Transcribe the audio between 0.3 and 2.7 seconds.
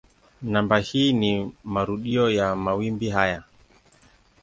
Namba hii ni marudio ya